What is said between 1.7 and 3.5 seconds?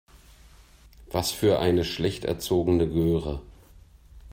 schlecht erzogene Göre.